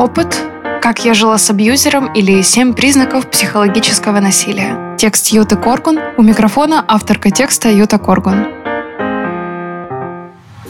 Опыт 0.00 0.34
«Как 0.80 1.04
я 1.04 1.12
жила 1.12 1.36
с 1.36 1.50
абьюзером» 1.50 2.10
или 2.14 2.40
«Семь 2.40 2.72
признаков 2.72 3.30
психологического 3.30 4.18
насилия». 4.18 4.96
Текст 4.96 5.26
Юты 5.26 5.56
Коргун. 5.56 5.98
У 6.16 6.22
микрофона 6.22 6.82
авторка 6.88 7.30
текста 7.30 7.70
Юта 7.70 7.98
Коргун. 7.98 8.46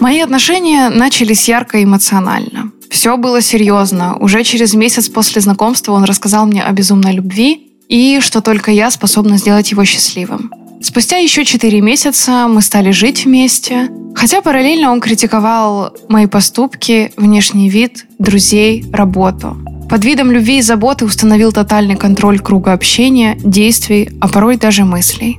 Мои 0.01 0.19
отношения 0.19 0.89
начались 0.89 1.49
ярко 1.49 1.79
и 1.79 1.85
эмоционально. 1.85 2.73
Все 2.91 3.17
было 3.17 3.41
серьезно. 3.41 4.17
Уже 4.17 4.43
через 4.43 4.75
месяц 4.75 5.09
после 5.09 5.41
знакомства 5.41 5.93
он 5.93 6.03
рассказал 6.03 6.45
мне 6.47 6.65
о 6.65 6.73
безумной 6.73 7.13
любви 7.13 7.71
и 7.87 8.19
что 8.19 8.41
только 8.41 8.73
я 8.73 8.91
способна 8.91 9.37
сделать 9.39 9.71
его 9.71 9.85
счастливым. 9.85 10.51
Спустя 10.83 11.19
еще 11.19 11.45
четыре 11.45 11.83
месяца 11.83 12.47
мы 12.49 12.63
стали 12.63 12.91
жить 12.91 13.27
вместе, 13.27 13.91
хотя 14.15 14.41
параллельно 14.41 14.91
он 14.91 15.01
критиковал 15.01 15.95
мои 16.09 16.27
поступки, 16.27 17.13
внешний 17.19 17.69
вид, 17.69 18.07
друзей, 18.19 18.87
работу. 18.91 19.59
Под 19.91 20.05
видом 20.07 20.31
любви 20.31 20.59
и 20.59 20.63
заботы 20.63 21.05
установил 21.05 21.53
тотальный 21.53 21.97
контроль 21.97 22.39
круга 22.39 22.73
общения, 22.73 23.37
действий, 23.45 24.09
а 24.23 24.29
порой 24.29 24.57
даже 24.57 24.85
мыслей. 24.85 25.39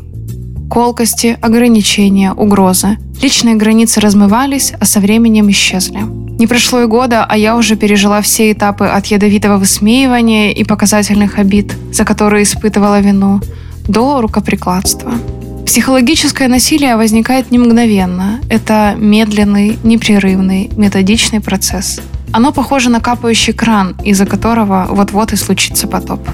Колкости, 0.70 1.40
ограничения, 1.42 2.34
угрозы. 2.34 2.98
Личные 3.20 3.56
границы 3.56 4.00
размывались, 4.00 4.74
а 4.80 4.86
со 4.86 5.00
временем 5.00 5.50
исчезли. 5.50 6.02
Не 6.02 6.46
прошло 6.46 6.82
и 6.82 6.86
года, 6.86 7.26
а 7.28 7.36
я 7.36 7.58
уже 7.58 7.76
пережила 7.76 8.22
все 8.22 8.52
этапы 8.52 8.86
от 8.86 9.08
ядовитого 9.08 9.58
высмеивания 9.58 10.52
и 10.52 10.64
показательных 10.64 11.40
обид, 11.40 11.74
за 11.92 12.06
которые 12.06 12.44
испытывала 12.44 13.00
вину, 13.00 13.42
до 13.88 14.22
рукоприкладства. 14.22 15.14
Психологическое 15.72 16.50
насилие 16.50 16.98
возникает 16.98 17.50
не 17.50 17.58
мгновенно. 17.58 18.42
Это 18.50 18.94
медленный, 18.98 19.80
непрерывный, 19.86 20.70
методичный 20.76 21.40
процесс. 21.40 22.02
Оно 22.34 22.52
похоже 22.52 22.90
на 22.90 23.00
капающий 23.00 23.54
кран, 23.54 23.96
из-за 24.04 24.26
которого 24.26 24.88
вот-вот 24.90 25.32
и 25.32 25.38
случится 25.38 25.88
потоп. 25.88 26.28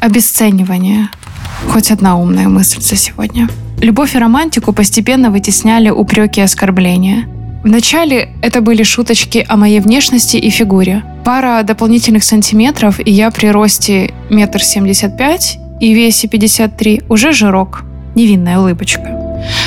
Обесценивание. 0.00 1.10
Хоть 1.68 1.92
одна 1.92 2.18
умная 2.18 2.48
мысль 2.48 2.80
за 2.80 2.96
сегодня. 2.96 3.48
Любовь 3.80 4.16
и 4.16 4.18
романтику 4.18 4.72
постепенно 4.72 5.30
вытесняли 5.30 5.90
упреки 5.90 6.40
и 6.40 6.42
оскорбления. 6.42 7.28
Вначале 7.62 8.30
это 8.42 8.62
были 8.62 8.82
шуточки 8.82 9.46
о 9.48 9.56
моей 9.56 9.78
внешности 9.78 10.38
и 10.38 10.50
фигуре. 10.50 11.04
Пара 11.24 11.62
дополнительных 11.62 12.24
сантиметров, 12.24 12.98
и 12.98 13.12
я 13.12 13.30
при 13.30 13.46
росте 13.46 14.12
метр 14.28 14.60
семьдесят 14.60 15.16
пять 15.16 15.56
и 15.80 15.94
весе 15.94 16.26
53 16.26 17.02
уже 17.08 17.32
жирок. 17.32 17.84
Невинная 18.16 18.58
улыбочка. 18.58 19.26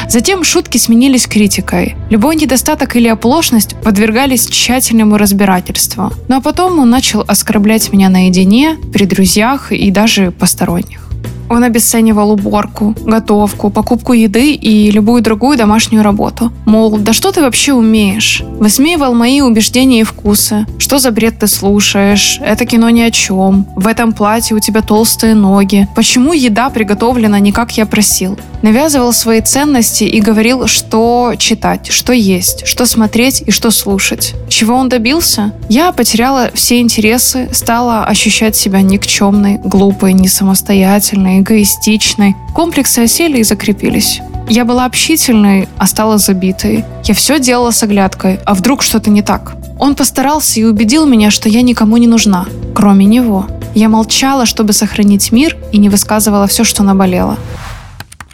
Затем 0.10 0.44
шутки 0.44 0.78
сменились 0.78 1.28
критикой. 1.28 1.96
Любой 2.10 2.36
недостаток 2.36 2.96
или 2.96 3.08
оплошность 3.08 3.76
подвергались 3.84 4.48
тщательному 4.48 5.18
разбирательству. 5.18 6.12
Ну 6.28 6.38
а 6.38 6.42
потом 6.42 6.80
он 6.80 6.90
начал 6.90 7.24
оскорблять 7.28 7.94
меня 7.94 8.10
наедине, 8.10 8.76
при 8.92 9.06
друзьях 9.06 9.72
и 9.72 9.92
даже 9.92 10.32
посторонних. 10.32 11.09
Он 11.50 11.64
обесценивал 11.64 12.32
уборку, 12.32 12.96
готовку, 13.06 13.70
покупку 13.70 14.14
еды 14.14 14.54
и 14.54 14.92
любую 14.92 15.22
другую 15.22 15.58
домашнюю 15.58 16.04
работу. 16.04 16.52
Мол, 16.66 16.98
да 17.00 17.14
что 17.14 17.32
ты 17.32 17.42
вообще 17.42 17.74
умеешь? 17.74 18.44
Высмеивал 18.60 19.16
мои 19.16 19.42
убеждения 19.42 20.02
и 20.02 20.04
вкусы. 20.04 20.66
Что 20.78 21.00
за 21.00 21.12
бред 21.12 21.40
ты 21.40 21.48
слушаешь? 21.48 22.40
Это 22.42 22.66
кино 22.66 22.90
ни 22.90 23.02
о 23.02 23.12
чем. 23.12 23.66
В 23.76 23.88
этом 23.88 24.14
платье 24.14 24.56
у 24.56 24.60
тебя 24.60 24.82
толстые 24.82 25.34
ноги. 25.34 25.88
Почему 25.96 26.34
еда 26.34 26.70
приготовлена 26.70 27.40
не 27.40 27.52
как 27.52 27.78
я 27.78 27.86
просил? 27.86 28.38
Навязывал 28.62 29.14
свои 29.14 29.42
ценности 29.42 30.04
и 30.04 30.22
говорил, 30.22 30.68
что 30.68 31.34
читать, 31.38 31.88
что 31.92 32.14
есть, 32.14 32.68
что 32.68 32.86
смотреть 32.86 33.42
и 33.46 33.52
что 33.52 33.72
слушать. 33.72 34.36
Чего 34.60 34.76
он 34.76 34.90
добился? 34.90 35.54
Я 35.70 35.94
потеряла 35.94 36.52
все 36.54 36.82
интересы, 36.82 37.48
стала 37.54 38.04
ощущать 38.04 38.58
себя 38.58 38.82
никчемной, 38.82 39.58
глупой, 39.58 40.12
несамостоятельной, 40.12 41.40
эгоистичной. 41.40 42.36
Комплексы 42.54 43.00
осели 43.00 43.38
и 43.38 43.44
закрепились. 43.44 44.20
Я 44.50 44.66
была 44.66 44.84
общительной, 44.84 45.70
а 45.78 45.88
стала 45.88 46.18
забитой. 46.18 46.84
Я 47.06 47.14
все 47.14 47.40
делала 47.40 47.72
с 47.72 47.84
оглядкой, 47.84 48.42
а 48.46 48.54
вдруг 48.54 48.84
что-то 48.84 49.10
не 49.10 49.22
так? 49.22 49.54
Он 49.80 49.96
постарался 49.96 50.60
и 50.60 50.66
убедил 50.66 51.06
меня, 51.06 51.32
что 51.32 51.48
я 51.48 51.62
никому 51.62 51.96
не 51.96 52.08
нужна, 52.08 52.46
кроме 52.76 53.06
него. 53.06 53.48
Я 53.76 53.88
молчала, 53.88 54.46
чтобы 54.46 54.74
сохранить 54.74 55.32
мир, 55.32 55.56
и 55.72 55.78
не 55.78 55.88
высказывала 55.88 56.48
все, 56.48 56.66
что 56.66 56.84
наболело. 56.84 57.38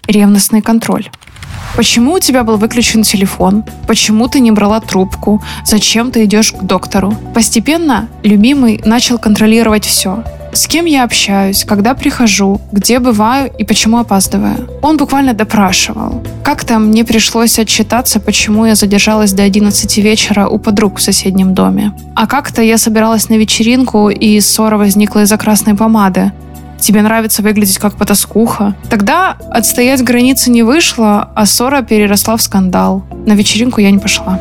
Ревностный 0.08 0.64
контроль. 0.64 1.08
Почему 1.75 2.13
у 2.13 2.19
тебя 2.19 2.46
был 2.46 2.56
выключен 2.56 3.03
телефон? 3.03 3.66
Почему 3.86 4.30
ты 4.30 4.40
не 4.40 4.52
брала 4.52 4.80
трубку? 4.80 5.44
Зачем 5.66 6.09
ты 6.09 6.24
идешь 6.24 6.53
к 6.53 6.63
доктору? 6.63 7.13
Постепенно 7.34 8.08
любимый 8.24 8.81
начал 8.86 9.18
контролировать 9.18 9.84
все. 9.84 10.24
С 10.53 10.68
кем 10.68 10.85
я 10.85 11.03
общаюсь, 11.03 11.66
когда 11.66 11.94
прихожу, 11.94 12.62
где 12.72 13.00
бываю 13.00 13.52
и 13.59 13.66
почему 13.66 13.97
опаздываю. 13.97 14.69
Он 14.81 14.96
буквально 14.96 15.34
допрашивал. 15.34 16.24
Как-то 16.46 16.80
мне 16.80 17.03
пришлось 17.03 17.59
отчитаться, 17.59 18.22
почему 18.22 18.66
я 18.66 18.75
задержалась 18.75 19.34
до 19.34 19.44
11 19.44 19.97
вечера 19.97 20.47
у 20.47 20.58
подруг 20.59 21.00
в 21.00 21.02
соседнем 21.02 21.53
доме. 21.53 21.91
А 22.16 22.25
как-то 22.25 22.62
я 22.62 22.78
собиралась 22.78 23.28
на 23.28 23.34
вечеринку, 23.34 24.09
и 24.09 24.40
ссора 24.40 24.78
возникла 24.78 25.24
из-за 25.24 25.35
красной 25.35 25.75
помады 25.75 26.31
тебе 26.80 27.02
нравится 27.02 27.41
выглядеть 27.41 27.78
как 27.78 27.96
потаскуха. 27.96 28.75
Тогда 28.90 29.38
отстоять 29.52 30.03
границы 30.03 30.50
не 30.50 30.63
вышло, 30.63 31.30
а 31.36 31.46
ссора 31.46 31.81
переросла 31.81 32.38
в 32.38 32.41
скандал. 32.41 33.06
На 33.25 33.34
вечеринку 33.34 33.81
я 33.81 33.91
не 33.91 34.00
пошла. 34.00 34.40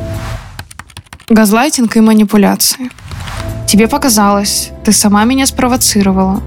Газлайтинг 1.29 1.97
и 1.97 2.01
манипуляции. 2.01 2.91
Тебе 3.67 3.89
показалось, 3.89 4.71
ты 4.85 4.93
сама 4.93 5.25
меня 5.25 5.47
спровоцировала. 5.47 6.43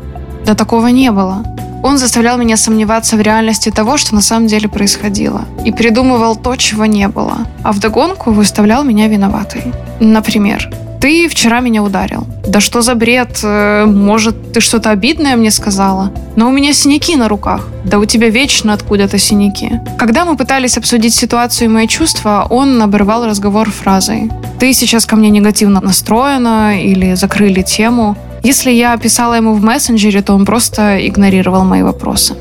Да 0.46 0.54
такого 0.54 0.88
не 0.88 1.12
было. 1.12 1.44
Он 1.84 1.98
заставлял 1.98 2.38
меня 2.38 2.58
сомневаться 2.58 3.18
в 3.18 3.22
реальности 3.22 3.70
того, 3.70 3.98
что 3.98 4.16
на 4.16 4.22
самом 4.22 4.48
деле 4.48 4.68
происходило, 4.68 5.46
и 5.66 5.72
придумывал 5.72 6.36
то, 6.36 6.56
чего 6.56 6.86
не 6.86 7.08
было, 7.08 7.40
а 7.64 7.72
вдогонку 7.72 8.32
выставлял 8.32 8.84
меня 8.84 9.08
виноватой. 9.08 9.74
Например, 10.00 10.70
ты 11.00 11.28
вчера 11.30 11.60
меня 11.60 11.84
ударил. 11.84 12.26
Да 12.48 12.60
что 12.60 12.82
за 12.82 12.96
бред? 12.96 13.40
Э, 13.44 13.86
может, 13.86 14.54
ты 14.54 14.62
что-то 14.62 14.90
обидное 14.90 15.36
мне 15.36 15.52
сказала? 15.52 16.12
Но 16.36 16.48
у 16.48 16.52
меня 16.52 16.74
синяки 16.74 17.16
на 17.16 17.28
руках. 17.28 17.68
Да 17.84 18.00
у 18.00 18.06
тебя 18.06 18.30
вечно 18.30 18.74
откуда-то 18.74 19.18
синяки. 19.18 19.80
Когда 19.98 20.26
мы 20.26 20.36
пытались 20.36 20.78
обсудить 20.78 21.14
ситуацию 21.14 21.70
и 21.70 21.74
мои 21.74 21.88
чувства, 21.88 22.48
он 22.50 22.82
оборвал 22.82 23.26
разговор 23.26 23.70
фразой. 23.70 24.32
Ты 24.60 24.74
сейчас 24.74 25.06
ко 25.06 25.16
мне 25.16 25.30
негативно 25.30 25.82
настроена 25.82 26.82
или 26.82 27.16
закрыли 27.16 27.62
тему. 27.62 28.18
Если 28.44 28.72
я 28.72 28.98
писала 28.98 29.36
ему 29.36 29.54
в 29.54 29.64
мессенджере, 29.64 30.22
то 30.22 30.34
он 30.34 30.46
просто 30.46 31.08
игнорировал 31.08 31.64
мои 31.64 31.84
вопросы. 31.84 32.36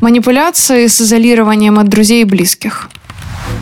Манипуляции 0.00 0.86
с 0.86 1.00
изолированием 1.00 1.78
от 1.78 1.88
друзей 1.88 2.22
и 2.22 2.24
близких. 2.24 2.90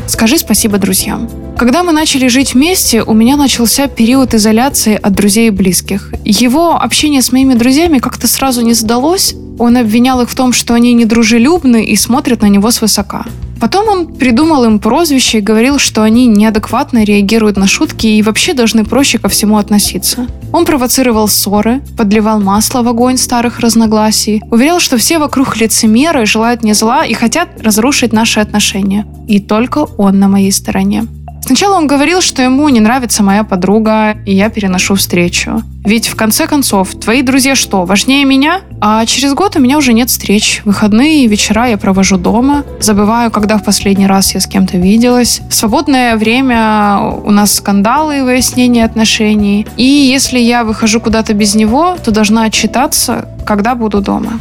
Скажи 0.07 0.39
спасибо 0.39 0.79
друзьям. 0.79 1.29
Когда 1.57 1.85
мы 1.85 1.93
начали 1.93 2.29
жить 2.29 2.55
вместе, 2.55 3.03
у 3.03 3.15
меня 3.15 3.37
начался 3.37 3.87
период 3.87 4.35
изоляции 4.35 4.99
от 5.01 5.13
друзей 5.13 5.49
и 5.49 5.51
близких. 5.51 6.13
Его 6.25 6.77
общение 6.77 7.23
с 7.23 7.31
моими 7.31 7.55
друзьями 7.55 7.99
как-то 7.99 8.27
сразу 8.27 8.63
не 8.63 8.75
сдалось. 8.75 9.35
Он 9.59 9.77
обвинял 9.77 10.21
их 10.23 10.31
в 10.31 10.35
том, 10.35 10.53
что 10.53 10.75
они 10.75 10.93
недружелюбны 10.95 11.85
и 11.85 11.95
смотрят 11.95 12.43
на 12.43 12.47
него 12.47 12.71
свысока. 12.71 13.27
Потом 13.61 13.89
он 13.89 14.07
придумал 14.15 14.65
им 14.65 14.81
прозвище 14.81 15.39
и 15.39 15.41
говорил, 15.41 15.79
что 15.79 16.03
они 16.03 16.27
неадекватно 16.27 17.05
реагируют 17.05 17.57
на 17.57 17.69
шутки 17.69 18.09
и 18.09 18.21
вообще 18.21 18.55
должны 18.55 18.85
проще 18.85 19.19
ко 19.19 19.29
всему 19.29 19.57
относиться. 19.57 20.27
Он 20.53 20.65
провоцировал 20.65 21.29
ссоры, 21.29 21.81
подливал 21.97 22.41
масло 22.41 22.83
в 22.83 22.89
огонь 22.89 23.17
старых 23.17 23.61
разногласий, 23.61 24.43
уверял, 24.51 24.81
что 24.81 24.97
все 24.97 25.21
вокруг 25.21 25.57
лицемеры, 25.57 26.27
желают 26.27 26.65
мне 26.65 26.75
зла 26.75 27.05
и 27.07 27.15
хотят 27.15 27.51
разрушить 27.63 28.13
наши 28.13 28.41
отношения. 28.41 29.07
И 29.29 29.39
только 29.39 29.87
он 29.97 30.19
на 30.19 30.27
моей 30.27 30.51
стороне. 30.51 31.07
Сначала 31.45 31.77
он 31.77 31.89
говорил, 31.89 32.21
что 32.21 32.41
ему 32.41 32.69
не 32.69 32.79
нравится 32.79 33.23
моя 33.23 33.43
подруга, 33.43 34.17
и 34.25 34.35
я 34.35 34.49
переношу 34.49 34.95
встречу. 34.95 35.63
Ведь 35.85 36.07
в 36.07 36.15
конце 36.15 36.47
концов, 36.47 36.95
твои 36.95 37.23
друзья 37.23 37.57
что, 37.57 37.85
важнее 37.85 38.25
меня? 38.25 38.61
А 38.81 39.05
через 39.07 39.35
год 39.35 39.57
у 39.57 39.61
меня 39.61 39.77
уже 39.77 39.93
нет 39.93 40.09
встреч. 40.09 40.63
Выходные 40.65 41.25
и 41.25 41.27
вечера 41.27 41.67
я 41.67 41.77
провожу 41.77 42.17
дома. 42.17 42.65
Забываю, 42.81 43.33
когда 43.33 43.59
в 43.59 43.65
последний 43.65 44.07
раз 44.07 44.35
я 44.35 44.41
с 44.41 44.47
кем-то 44.47 44.79
виделась. 44.79 45.41
В 45.51 45.55
свободное 45.55 46.17
время 46.17 47.01
у 47.01 47.33
нас 47.33 47.55
скандалы 47.55 48.19
и 48.19 48.23
выяснение 48.23 48.85
отношений. 48.85 49.67
И 49.77 49.85
если 49.85 50.39
я 50.39 50.63
выхожу 50.63 51.01
куда-то 51.01 51.35
без 51.35 51.57
него, 51.57 51.97
то 52.03 52.13
должна 52.13 52.45
отчитаться, 52.45 53.29
когда 53.45 53.75
буду 53.75 54.01
дома. 54.01 54.39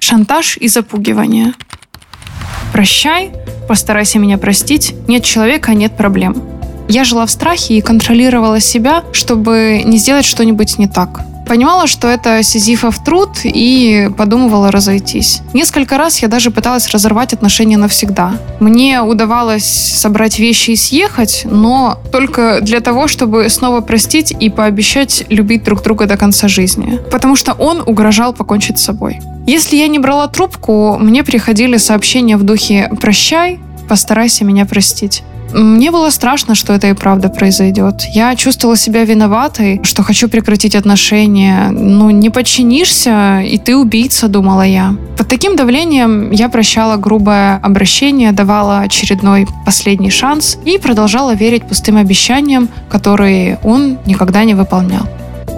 Шантаж 0.00 0.56
и 0.56 0.66
запугивание. 0.66 1.54
Прощай, 2.72 3.30
постарайся 3.66 4.18
меня 4.18 4.38
простить. 4.38 4.94
Нет 5.08 5.24
человека, 5.24 5.74
нет 5.74 5.96
проблем. 5.96 6.36
Я 6.88 7.04
жила 7.04 7.24
в 7.26 7.30
страхе 7.30 7.74
и 7.74 7.80
контролировала 7.80 8.60
себя, 8.60 9.04
чтобы 9.12 9.82
не 9.84 9.98
сделать 9.98 10.24
что-нибудь 10.24 10.78
не 10.78 10.86
так. 10.86 11.22
Понимала, 11.46 11.86
что 11.86 12.08
это 12.08 12.42
сизифов 12.42 13.02
труд 13.04 13.30
и 13.44 14.10
подумывала 14.16 14.70
разойтись. 14.70 15.42
Несколько 15.52 15.98
раз 15.98 16.20
я 16.20 16.28
даже 16.28 16.50
пыталась 16.50 16.88
разорвать 16.88 17.32
отношения 17.32 17.76
навсегда. 17.76 18.32
Мне 18.60 19.02
удавалось 19.02 19.64
собрать 19.64 20.38
вещи 20.38 20.72
и 20.72 20.76
съехать, 20.76 21.42
но 21.44 21.98
только 22.12 22.60
для 22.62 22.80
того, 22.80 23.08
чтобы 23.08 23.48
снова 23.48 23.80
простить 23.80 24.34
и 24.38 24.48
пообещать 24.50 25.24
любить 25.28 25.64
друг 25.64 25.82
друга 25.82 26.06
до 26.06 26.16
конца 26.16 26.48
жизни. 26.48 26.98
Потому 27.10 27.36
что 27.36 27.52
он 27.52 27.82
угрожал 27.84 28.32
покончить 28.32 28.78
с 28.78 28.84
собой. 28.84 29.20
Если 29.46 29.76
я 29.76 29.88
не 29.88 29.98
брала 29.98 30.26
трубку, 30.28 30.96
мне 30.98 31.22
приходили 31.22 31.76
сообщения 31.76 32.36
в 32.36 32.42
духе 32.42 32.90
«прощай», 33.00 33.60
«постарайся 33.88 34.44
меня 34.44 34.64
простить». 34.64 35.22
Мне 35.54 35.92
было 35.92 36.10
страшно, 36.10 36.56
что 36.56 36.72
это 36.72 36.88
и 36.88 36.94
правда 36.94 37.28
произойдет. 37.28 38.02
Я 38.12 38.34
чувствовала 38.34 38.76
себя 38.76 39.04
виноватой, 39.04 39.80
что 39.84 40.02
хочу 40.02 40.28
прекратить 40.28 40.74
отношения. 40.74 41.68
Ну, 41.70 42.10
не 42.10 42.28
подчинишься, 42.28 43.40
и 43.40 43.56
ты 43.58 43.76
убийца, 43.76 44.26
думала 44.26 44.62
я. 44.62 44.96
Под 45.16 45.28
таким 45.28 45.54
давлением 45.54 46.32
я 46.32 46.48
прощала 46.48 46.96
грубое 46.96 47.60
обращение, 47.62 48.32
давала 48.32 48.80
очередной 48.80 49.46
последний 49.64 50.10
шанс 50.10 50.58
и 50.64 50.76
продолжала 50.76 51.34
верить 51.34 51.68
пустым 51.68 51.98
обещаниям, 51.98 52.68
которые 52.88 53.60
он 53.62 53.98
никогда 54.06 54.42
не 54.42 54.54
выполнял. 54.54 55.06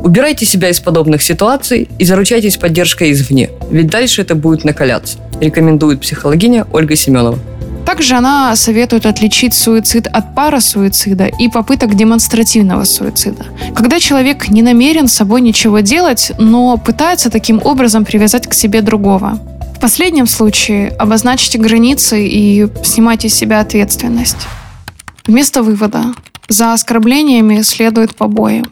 Убирайте 0.03 0.45
себя 0.45 0.69
из 0.69 0.79
подобных 0.79 1.23
ситуаций 1.23 1.89
и 1.99 2.05
заручайтесь 2.05 2.59
поддержкой 2.59 3.13
извне, 3.13 3.49
ведь 3.71 3.87
дальше 3.87 4.23
это 4.23 4.35
будет 4.35 4.63
накаляться, 4.63 5.19
рекомендует 5.41 6.03
психологиня 6.03 6.67
Ольга 6.71 6.95
Семенова. 6.97 7.39
Также 7.87 8.17
она 8.17 8.57
советует 8.57 9.07
отличить 9.07 9.55
суицид 9.55 10.09
от 10.09 10.35
парасуицида 10.35 11.27
и 11.27 11.49
попыток 11.49 11.95
демонстративного 11.95 12.83
суицида. 12.85 13.47
Когда 13.77 14.01
человек 14.01 14.49
не 14.49 14.61
намерен 14.61 15.07
с 15.07 15.15
собой 15.15 15.41
ничего 15.41 15.79
делать, 15.79 16.33
но 16.39 16.77
пытается 16.79 17.31
таким 17.31 17.61
образом 17.65 18.05
привязать 18.05 18.49
к 18.49 18.55
себе 18.55 18.83
другого. 18.83 19.39
В 19.77 19.81
последнем 19.81 20.27
случае 20.27 20.89
обозначьте 20.99 21.59
границы 21.59 22.27
и 22.27 22.67
снимайте 22.83 23.29
с 23.29 23.35
себя 23.35 23.61
ответственность. 23.61 24.49
Вместо 25.27 25.63
вывода. 25.63 26.15
За 26.49 26.73
оскорблениями 26.73 27.63
следует 27.63 28.17
побои. 28.17 28.65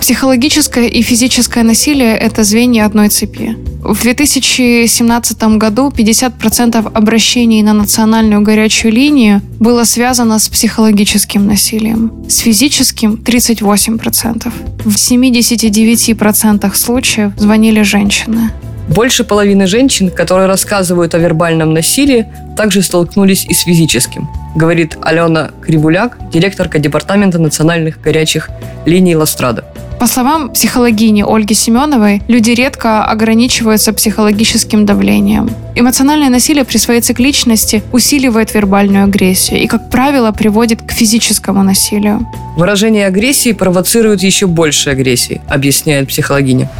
Психологическое 0.00 0.88
и 0.88 1.02
физическое 1.02 1.62
насилие– 1.62 2.16
это 2.18 2.44
звенья 2.44 2.86
одной 2.86 3.08
цепи. 3.08 3.56
В 3.82 4.02
2017 4.02 5.42
году 5.58 5.88
50% 5.88 6.92
обращений 6.92 7.62
на 7.62 7.72
национальную 7.72 8.42
горячую 8.42 8.92
линию 8.92 9.40
было 9.58 9.84
связано 9.84 10.38
с 10.38 10.48
психологическим 10.48 11.46
насилием, 11.46 12.12
с 12.28 12.38
физическим– 12.38 13.14
38%. 13.24 14.52
В 14.84 14.94
79% 14.94 16.74
случаев 16.74 17.32
звонили 17.36 17.82
женщины. 17.82 18.50
Больше 18.88 19.22
половины 19.22 19.66
женщин, 19.66 20.10
которые 20.10 20.48
рассказывают 20.48 21.14
о 21.14 21.18
вербальном 21.18 21.72
насилии, 21.72 22.26
также 22.56 22.82
столкнулись 22.82 23.46
и 23.48 23.54
с 23.54 23.60
физическим, 23.60 24.28
говорит 24.56 24.98
Алена 25.00 25.52
Кривуляк, 25.62 26.18
директорка 26.32 26.80
Департамента 26.80 27.38
национальных 27.38 28.00
горячих 28.00 28.50
линий 28.86 29.14
Ластрада. 29.14 29.64
По 30.00 30.06
словам 30.06 30.48
психологини 30.48 31.22
Ольги 31.28 31.52
Семеновой, 31.52 32.22
люди 32.26 32.52
редко 32.52 33.04
ограничиваются 33.04 33.92
психологическим 33.92 34.86
давлением. 34.86 35.50
Эмоциональное 35.74 36.30
насилие 36.30 36.64
при 36.64 36.78
своей 36.78 37.02
цикличности 37.02 37.82
усиливает 37.92 38.54
вербальную 38.54 39.04
агрессию 39.04 39.60
и, 39.62 39.66
как 39.66 39.90
правило, 39.90 40.32
приводит 40.32 40.80
к 40.80 40.92
физическому 40.92 41.62
насилию. 41.62 42.26
Выражение 42.56 43.06
агрессии 43.06 43.52
провоцирует 43.52 44.22
еще 44.22 44.46
больше 44.46 44.88
агрессии, 44.88 45.42
объясняет 45.46 46.08
психологиня. 46.08 46.70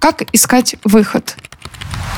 Как 0.00 0.24
искать 0.32 0.74
выход? 0.82 1.36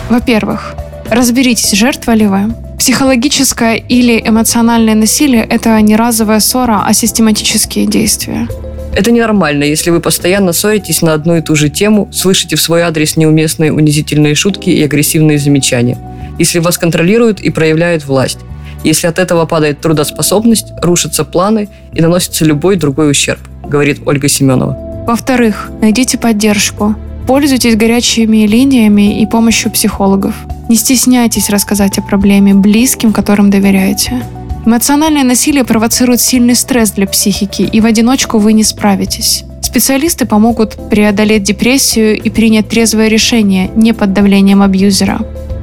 Во-первых, 0.08 0.74
разберитесь, 1.10 1.72
жертва 1.72 2.12
ли 2.12 2.26
вы. 2.26 2.54
Психологическое 2.78 3.76
или 3.76 4.18
эмоциональное 4.26 4.94
насилие– 4.94 5.44
это 5.50 5.78
не 5.82 5.96
разовая 5.96 6.40
ссора, 6.40 6.82
а 6.86 6.94
систематические 6.94 7.84
действия. 7.84 8.48
Это 8.94 9.10
ненормально, 9.10 9.64
если 9.64 9.90
вы 9.90 10.00
постоянно 10.00 10.52
ссоритесь 10.52 11.00
на 11.00 11.14
одну 11.14 11.36
и 11.36 11.40
ту 11.40 11.56
же 11.56 11.70
тему, 11.70 12.08
слышите 12.12 12.56
в 12.56 12.60
свой 12.60 12.82
адрес 12.82 13.16
неуместные 13.16 13.72
унизительные 13.72 14.34
шутки 14.34 14.68
и 14.68 14.82
агрессивные 14.82 15.38
замечания. 15.38 15.96
Если 16.38 16.58
вас 16.58 16.76
контролируют 16.76 17.40
и 17.40 17.50
проявляют 17.50 18.04
власть. 18.04 18.38
Если 18.84 19.06
от 19.06 19.18
этого 19.18 19.46
падает 19.46 19.80
трудоспособность, 19.80 20.72
рушатся 20.82 21.24
планы 21.24 21.68
и 21.94 22.02
наносится 22.02 22.44
любой 22.44 22.76
другой 22.76 23.10
ущерб, 23.10 23.40
говорит 23.66 24.00
Ольга 24.04 24.28
Семенова. 24.28 24.76
Во-вторых, 25.06 25.70
найдите 25.80 26.18
поддержку. 26.18 26.94
Пользуйтесь 27.26 27.76
горячими 27.76 28.46
линиями 28.46 29.22
и 29.22 29.26
помощью 29.26 29.70
психологов. 29.70 30.34
Не 30.68 30.76
стесняйтесь 30.76 31.50
рассказать 31.50 31.98
о 31.98 32.02
проблеме 32.02 32.54
близким, 32.54 33.12
которым 33.12 33.50
доверяете. 33.50 34.22
Эмоциональное 34.64 35.24
насилие 35.24 35.64
провоцирует 35.64 36.20
сильный 36.20 36.54
стресс 36.54 36.92
для 36.92 37.06
психики, 37.06 37.62
и 37.62 37.80
в 37.80 37.86
одиночку 37.86 38.38
вы 38.38 38.52
не 38.52 38.62
справитесь. 38.62 39.44
Специалисты 39.60 40.24
помогут 40.24 40.76
преодолеть 40.88 41.42
депрессию 41.42 42.20
и 42.20 42.30
принять 42.30 42.68
трезвое 42.68 43.08
решение 43.08 43.70
не 43.74 43.92
под 43.92 44.12
давлением 44.12 44.62
абьюзера 44.62 45.20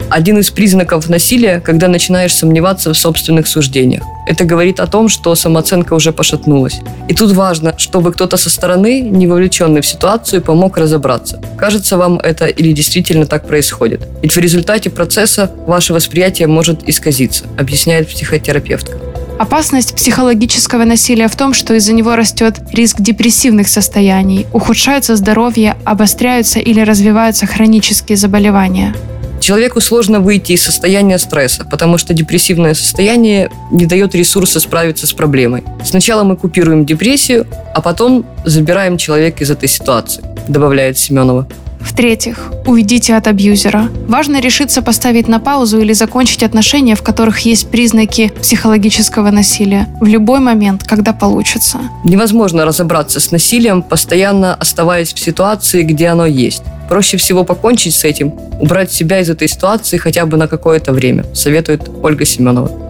один 0.10 0.40
из 0.40 0.50
признаков 0.50 1.10
насилия, 1.10 1.60
когда 1.60 1.88
начинаешь 1.88 2.34
сомневаться 2.34 2.94
в 2.94 2.98
собственных 2.98 3.48
суждениях. 3.48 4.04
Это 4.28 4.44
говорит 4.44 4.80
о 4.80 4.88
том, 4.88 5.10
что 5.10 5.34
самооценка 5.36 5.94
уже 5.94 6.12
пошатнулась. 6.12 6.82
И 7.08 7.14
тут 7.14 7.32
важно, 7.32 7.74
чтобы 7.78 8.12
кто-то 8.12 8.38
со 8.38 8.50
стороны, 8.50 9.02
не 9.02 9.28
вовлеченный 9.28 9.82
в 9.82 9.86
ситуацию, 9.86 10.42
помог 10.42 10.78
разобраться. 10.78 11.42
Кажется 11.58 11.98
вам 11.98 12.20
это 12.20 12.46
или 12.46 12.72
действительно 12.72 13.26
так 13.26 13.48
происходит. 13.48 14.02
Ведь 14.22 14.36
в 14.36 14.40
результате 14.40 14.90
процесса 14.90 15.52
ваше 15.66 15.94
восприятие 15.94 16.48
может 16.48 16.88
исказиться, 16.88 17.46
объясняет 17.58 18.08
психотерапевтка. 18.08 18.98
Опасность 19.40 19.96
психологического 19.96 20.84
насилия 20.84 21.30
в 21.30 21.36
том, 21.38 21.54
что 21.54 21.74
из-за 21.76 21.94
него 21.94 22.18
растет 22.18 22.56
риск 22.74 23.00
депрессивных 23.00 23.70
состояний, 23.70 24.46
ухудшается 24.52 25.16
здоровье, 25.16 25.78
обостряются 25.86 26.60
или 26.60 26.82
развиваются 26.82 27.48
хронические 27.48 28.18
заболевания. 28.18 28.94
Человеку 29.40 29.82
сложно 29.82 30.20
выйти 30.20 30.54
из 30.54 30.64
состояния 30.64 31.18
стресса, 31.18 31.66
потому 31.66 31.98
что 31.98 32.14
депрессивное 32.14 32.74
состояние 32.74 33.50
не 33.72 33.86
дает 33.86 34.14
ресурса 34.16 34.60
справиться 34.60 35.08
с 35.08 35.14
проблемой. 35.14 35.64
Сначала 35.84 36.24
мы 36.24 36.36
купируем 36.36 36.86
депрессию, 36.86 37.48
а 37.74 37.82
потом 37.82 38.26
забираем 38.46 38.98
человека 38.98 39.44
из 39.44 39.52
этой 39.52 39.70
ситуации, 39.70 40.24
добавляет 40.48 40.98
Семенова. 40.98 41.48
В-третьих, 41.80 42.52
уйдите 42.66 43.16
от 43.16 43.28
абьюзера. 43.28 43.90
Важно 44.08 44.40
решиться 44.42 44.82
поставить 44.82 45.28
на 45.28 45.40
паузу 45.40 45.80
или 45.80 45.94
закончить 45.94 46.44
отношения, 46.44 46.96
в 46.96 47.02
которых 47.02 47.40
есть 47.40 47.70
признаки 47.70 48.32
психологического 48.42 49.32
насилия, 49.32 49.88
в 50.00 50.06
любой 50.06 50.40
момент, 50.40 50.84
когда 50.84 51.14
получится. 51.14 51.80
Невозможно 52.04 52.66
разобраться 52.66 53.20
с 53.20 53.32
насилием, 53.32 53.82
постоянно 53.82 54.54
оставаясь 54.56 55.14
в 55.14 55.20
ситуации, 55.20 55.84
где 55.84 56.08
оно 56.08 56.26
есть. 56.26 56.64
Проще 56.90 57.18
всего 57.18 57.44
покончить 57.44 57.96
с 57.96 58.04
этим, 58.04 58.34
убрать 58.60 58.92
себя 58.92 59.20
из 59.20 59.30
этой 59.30 59.48
ситуации 59.48 59.98
хотя 59.98 60.26
бы 60.26 60.38
на 60.38 60.48
какое-то 60.48 60.92
время, 60.92 61.26
советует 61.34 61.90
Ольга 62.02 62.26
Семенова. 62.26 62.89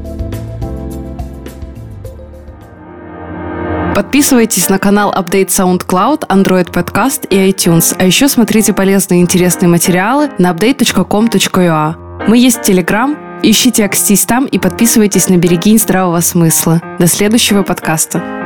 Подписывайтесь 4.10 4.70
на 4.70 4.80
канал 4.80 5.14
Update 5.14 5.50
SoundCloud, 5.50 6.28
Android 6.30 6.72
Podcast 6.72 7.28
и 7.30 7.36
iTunes. 7.36 7.96
А 8.00 8.06
еще 8.06 8.28
смотрите 8.28 8.74
полезные 8.74 9.20
и 9.20 9.22
интересные 9.22 9.70
материалы 9.70 10.32
на 10.40 10.50
update.com.ua. 10.50 12.26
Мы 12.28 12.40
есть 12.40 12.58
в 12.58 12.68
Telegram. 12.68 13.16
Ищите 13.44 13.86
Акстись 13.86 14.26
там 14.26 14.48
и 14.48 14.58
подписывайтесь 14.58 15.30
на 15.30 15.38
«Берегинь 15.38 15.78
здравого 15.78 16.22
смысла». 16.22 16.82
До 16.98 17.06
следующего 17.06 17.62
подкаста. 17.62 18.39